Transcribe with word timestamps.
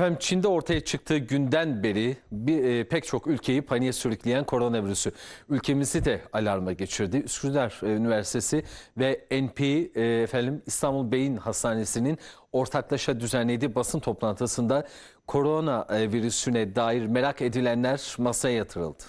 Efendim 0.00 0.18
Çin'de 0.20 0.48
ortaya 0.48 0.80
çıktığı 0.80 1.18
günden 1.18 1.82
beri 1.82 2.16
bir, 2.32 2.64
e, 2.64 2.88
pek 2.88 3.04
çok 3.04 3.26
ülkeyi 3.26 3.62
paniğe 3.62 3.92
sürükleyen 3.92 4.44
koronavirüsü 4.44 5.12
ülkemizi 5.48 6.04
de 6.04 6.22
alarma 6.32 6.72
geçirdi. 6.72 7.16
Üsküdar 7.16 7.80
e, 7.82 7.86
Üniversitesi 7.86 8.64
ve 8.98 9.26
NP 9.30 9.60
e, 9.60 10.22
efendim 10.22 10.62
İstanbul 10.66 11.12
Beyin 11.12 11.36
Hastanesi'nin 11.36 12.18
ortaklaşa 12.52 13.20
düzenlediği 13.20 13.74
basın 13.74 14.00
toplantısında 14.00 14.86
korona 15.26 15.86
e, 15.90 16.12
virüsüne 16.12 16.76
dair 16.76 17.06
merak 17.06 17.42
edilenler 17.42 18.14
masaya 18.18 18.56
yatırıldı. 18.56 19.02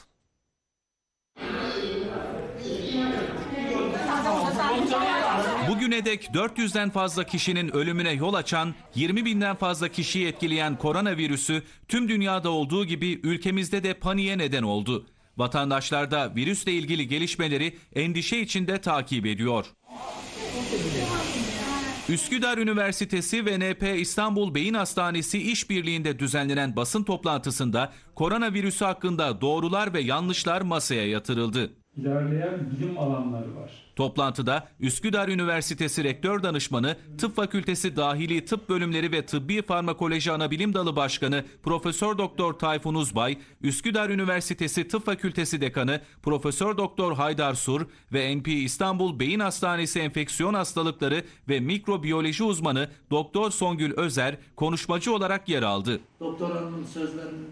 Bugüne 5.82 6.05
dek 6.05 6.29
400'den 6.34 6.89
fazla 6.89 7.23
kişinin 7.23 7.75
ölümüne 7.75 8.11
yol 8.11 8.34
açan, 8.34 8.75
20 8.95 9.25
binden 9.25 9.55
fazla 9.55 9.88
kişiyi 9.88 10.27
etkileyen 10.27 10.77
koronavirüsü 10.77 11.63
tüm 11.88 12.09
dünyada 12.09 12.49
olduğu 12.49 12.85
gibi 12.85 13.20
ülkemizde 13.23 13.84
de 13.84 13.94
paniğe 13.94 14.38
neden 14.38 14.63
oldu. 14.63 15.05
Vatandaşlar 15.38 16.12
da 16.12 16.36
virüsle 16.36 16.72
ilgili 16.72 17.08
gelişmeleri 17.08 17.77
endişe 17.95 18.39
içinde 18.39 18.81
takip 18.81 19.25
ediyor. 19.25 19.66
Üsküdar 22.09 22.58
Üniversitesi 22.58 23.45
ve 23.45 23.59
NP 23.59 24.00
İstanbul 24.00 24.55
Beyin 24.55 24.73
Hastanesi 24.73 25.52
işbirliğinde 25.52 26.20
düzenlenen 26.20 26.75
basın 26.75 27.03
toplantısında 27.03 27.94
koronavirüsü 28.16 28.86
hakkında 28.86 29.41
doğrular 29.41 29.94
ve 29.94 30.02
yanlışlar 30.02 30.61
masaya 30.61 31.08
yatırıldı. 31.08 31.80
İlerleyen 31.98 32.72
bilim 32.72 32.98
alanları 32.98 33.55
var. 33.55 33.72
Toplantıda 33.95 34.68
Üsküdar 34.80 35.27
Üniversitesi 35.27 36.04
Rektör 36.04 36.44
Danışmanı, 36.44 36.98
Tıp 37.17 37.36
Fakültesi 37.36 37.95
Dahili 37.95 38.45
Tıp 38.45 38.70
Bölümleri 38.70 39.12
ve 39.12 39.26
Tıbbi 39.26 39.62
Farmakoloji 39.62 40.31
Anabilim 40.31 40.73
Dalı 40.73 40.95
Başkanı 40.95 41.45
Profesör 41.64 42.17
Doktor 42.17 42.54
Tayfun 42.54 42.95
Uzbay, 42.95 43.38
Üsküdar 43.62 44.09
Üniversitesi 44.09 44.88
Tıp 44.88 45.06
Fakültesi 45.06 45.62
Dekanı 45.62 46.02
Profesör 46.23 46.78
Doktor 46.78 47.14
Haydar 47.14 47.53
Sur 47.53 47.88
ve 48.14 48.38
NP 48.38 48.47
İstanbul 48.47 49.19
Beyin 49.19 49.39
Hastanesi 49.39 50.00
Enfeksiyon 50.00 50.53
Hastalıkları 50.53 51.23
ve 51.50 51.59
Mikrobiyoloji 51.59 52.44
Uzmanı 52.44 52.89
Doktor 53.12 53.52
Songül 53.52 53.94
Özer 53.94 54.38
konuşmacı 54.56 55.14
olarak 55.14 55.50
yer 55.50 55.64
aldı. 55.64 56.00
Doktor 56.19 56.52
Hanım'ın 56.52 56.86
sözlerinin 56.86 57.50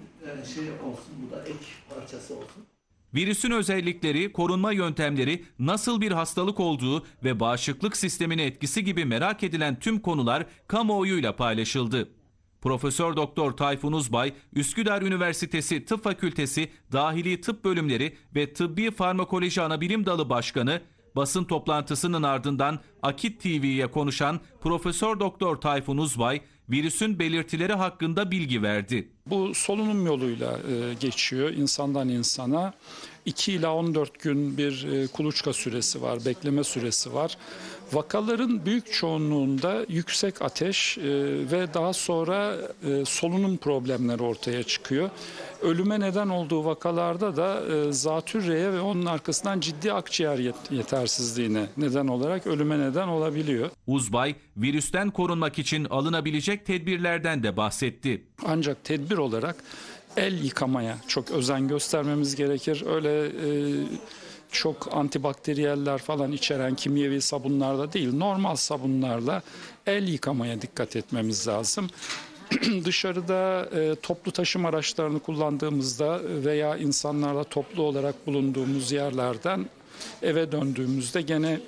şey 0.56 0.64
olsun, 0.64 1.14
bu 1.28 1.36
da 1.36 1.42
ek 1.44 1.60
parçası 1.96 2.34
olsun. 2.34 2.79
Virüsün 3.16 3.52
özellikleri, 3.52 4.32
korunma 4.32 4.72
yöntemleri, 4.72 5.46
nasıl 5.60 6.02
bir 6.02 6.12
hastalık 6.12 6.60
olduğu 6.60 7.06
ve 7.24 7.40
bağışıklık 7.40 7.98
sistemine 7.98 8.44
etkisi 8.44 8.84
gibi 8.84 9.06
merak 9.06 9.44
edilen 9.44 9.80
tüm 9.80 10.00
konular 10.00 10.46
kamuoyuyla 10.68 11.36
paylaşıldı. 11.36 12.10
Profesör 12.62 13.16
Doktor 13.16 13.52
Tayfun 13.52 13.94
Uzbay, 13.94 14.34
Üsküdar 14.54 15.02
Üniversitesi 15.02 15.86
Tıp 15.86 16.04
Fakültesi 16.04 16.70
Dahili 16.92 17.42
Tıp 17.42 17.64
Bölümleri 17.64 18.18
ve 18.36 18.54
Tıbbi 18.54 18.92
Farmakoloji 18.92 19.62
Anabilim 19.62 20.06
Dalı 20.06 20.30
Başkanı, 20.30 20.82
basın 21.16 21.44
toplantısının 21.44 22.24
ardından 22.24 22.80
Akit 23.02 23.42
TV'ye 23.42 23.88
konuşan 23.88 24.40
Profesör 24.62 25.20
Doktor 25.20 25.56
Tayfun 25.56 25.98
Uzbay, 25.98 26.42
virüsün 26.70 27.20
belirtileri 27.20 27.74
hakkında 27.74 28.32
bilgi 28.32 28.62
verdi. 28.64 29.12
Bu 29.26 29.56
solunum 29.56 30.06
yoluyla 30.06 30.52
e, 30.58 30.94
geçiyor 30.94 31.50
insandan 31.50 32.10
insana. 32.10 32.74
2 33.26 33.54
ila 33.54 33.74
14 33.76 34.20
gün 34.20 34.58
bir 34.58 34.84
e, 34.88 35.08
kuluçka 35.08 35.54
süresi 35.54 36.02
var, 36.02 36.26
bekleme 36.26 36.64
süresi 36.64 37.14
var. 37.14 37.38
Vakaların 37.94 38.66
büyük 38.66 38.94
çoğunluğunda 38.94 39.86
yüksek 39.90 40.42
ateş 40.42 40.98
e, 40.98 41.02
ve 41.52 41.74
daha 41.74 41.94
sonra 41.94 42.58
solunum 43.06 43.58
problemleri 43.58 44.24
ortaya 44.24 44.64
çıkıyor. 44.64 45.10
Ölüme 45.62 46.00
neden 46.00 46.30
olduğu 46.30 46.66
vakalarda 46.66 47.36
da 47.38 47.62
zatürreye 47.94 48.74
ve 48.74 48.82
onun 48.82 49.06
arkasından 49.06 49.60
ciddi 49.60 49.94
akciğer 49.94 50.38
yet- 50.40 50.72
yetersizliğine 50.76 51.66
neden 51.78 52.08
olarak 52.08 52.48
ölüme 52.48 52.80
neden 52.80 53.08
olabiliyor. 53.08 53.70
Uzbay, 53.88 54.36
virüsten 54.58 55.10
korunmak 55.12 55.60
için 55.60 55.86
alınabilecek 55.86 56.66
tedbirlerden 56.66 57.44
de 57.44 57.58
bahsetti. 57.58 58.24
Ancak 58.46 58.84
tedbir 58.84 59.18
olarak 59.18 59.56
el 60.18 60.44
yıkamaya 60.44 60.98
çok 61.08 61.32
özen 61.32 61.68
göstermemiz 61.68 62.36
gerekir. 62.36 62.84
Öyle 62.88 63.26
e, 63.26 63.50
çok 64.52 64.96
antibakteriyeller 64.96 65.98
falan 65.98 66.32
içeren 66.32 66.76
kimyevi 66.76 67.22
sabunlarla 67.22 67.94
değil, 67.94 68.14
normal 68.14 68.56
sabunlarla 68.56 69.42
el 69.88 70.08
yıkamaya 70.08 70.62
dikkat 70.62 70.96
etmemiz 70.96 71.48
lazım. 71.48 71.88
Dışarıda 72.86 73.70
e, 73.76 73.96
toplu 73.96 74.32
taşıma 74.32 74.70
araçlarını 74.70 75.20
kullandığımızda 75.20 76.22
veya 76.24 76.78
insanlarla 76.78 77.44
toplu 77.44 77.84
olarak 77.84 78.28
bulunduğumuz 78.28 78.92
yerlerden 78.92 79.66
eve 80.22 80.52
döndüğümüzde 80.52 81.22
gene 81.22 81.60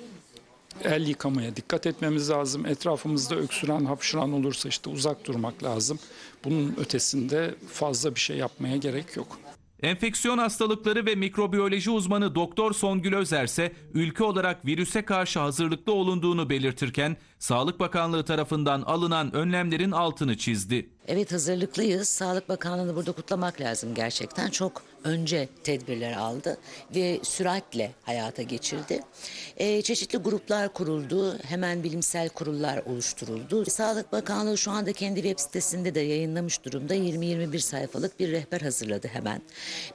el 0.84 1.08
yıkamaya 1.08 1.56
dikkat 1.56 1.86
etmemiz 1.86 2.30
lazım. 2.30 2.66
Etrafımızda 2.66 3.36
öksüren, 3.36 3.84
hapşıran 3.84 4.32
olursa 4.32 4.68
işte 4.68 4.90
uzak 4.90 5.26
durmak 5.26 5.64
lazım. 5.64 5.98
Bunun 6.44 6.74
ötesinde 6.78 7.54
fazla 7.72 8.14
bir 8.14 8.20
şey 8.20 8.36
yapmaya 8.36 8.76
gerek 8.76 9.16
yok. 9.16 9.38
Enfeksiyon 9.82 10.38
hastalıkları 10.38 11.06
ve 11.06 11.14
mikrobiyoloji 11.14 11.90
uzmanı 11.90 12.34
Doktor 12.34 12.72
Songül 12.72 13.14
Özer 13.14 13.44
ise 13.44 13.72
ülke 13.94 14.24
olarak 14.24 14.66
virüse 14.66 15.04
karşı 15.04 15.40
hazırlıklı 15.40 15.92
olunduğunu 15.92 16.50
belirtirken 16.50 17.16
Sağlık 17.38 17.80
Bakanlığı 17.80 18.24
tarafından 18.24 18.82
alınan 18.82 19.34
önlemlerin 19.34 19.90
altını 19.90 20.36
çizdi. 20.36 20.90
Evet 21.08 21.32
hazırlıklıyız. 21.32 22.08
Sağlık 22.08 22.48
Bakanlığı'nı 22.48 22.96
burada 22.96 23.12
kutlamak 23.12 23.60
lazım 23.60 23.94
gerçekten. 23.94 24.50
Çok 24.50 24.82
önce 25.04 25.48
tedbirler 25.64 26.12
aldı 26.12 26.56
ve 26.94 27.20
süratle 27.22 27.92
hayata 28.02 28.42
geçirdi. 28.42 29.00
Ee, 29.56 29.82
çeşitli 29.82 30.18
gruplar 30.18 30.72
kuruldu. 30.72 31.38
Hemen 31.38 31.82
bilimsel 31.82 32.28
kurullar 32.28 32.82
oluşturuldu. 32.86 33.64
Sağlık 33.64 34.12
Bakanlığı 34.12 34.58
şu 34.58 34.70
anda 34.70 34.92
kendi 34.92 35.22
web 35.22 35.38
sitesinde 35.38 35.94
de 35.94 36.00
yayınlamış 36.00 36.64
durumda 36.64 36.94
20-21 36.94 37.58
sayfalık 37.58 38.20
bir 38.20 38.32
rehber 38.32 38.60
hazırladı 38.60 39.08
hemen. 39.08 39.42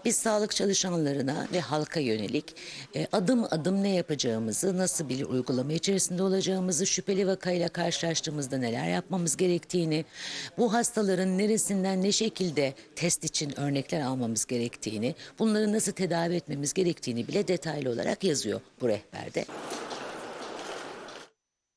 Biz 0.06 0.16
sağlık 0.16 0.56
çalışanlarına 0.56 1.48
ve 1.54 1.60
halka 1.60 2.00
yönelik 2.00 2.56
e, 2.96 3.08
adım 3.12 3.44
adım 3.52 3.84
ne 3.84 3.96
yapacağımızı, 3.96 4.78
nasıl 4.78 5.10
bir 5.10 5.26
uygulama 5.26 5.74
içerisinde 5.74 6.24
olacağımızı, 6.24 6.88
şüpheli 6.88 7.28
vakayla 7.28 7.70
karşılaştığımızda 7.70 8.58
neler 8.58 8.90
yapmamız 8.90 9.38
gerektiğini, 9.38 10.06
bu 10.58 10.74
hastaların 10.98 11.38
neresinden 11.38 12.04
ne 12.04 12.12
şekilde 12.12 12.74
test 12.96 13.24
için 13.24 13.60
örnekler 13.60 14.02
almamız 14.02 14.46
gerektiğini, 14.46 15.16
bunları 15.40 15.74
nasıl 15.74 15.92
tedavi 15.92 16.36
etmemiz 16.36 16.74
gerektiğini 16.74 17.28
bile 17.28 17.48
detaylı 17.48 17.90
olarak 17.90 18.24
yazıyor 18.24 18.62
bu 18.82 18.88
rehberde. 18.88 19.46